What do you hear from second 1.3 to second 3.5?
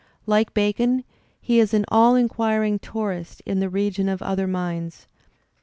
he is an all inquiring tourist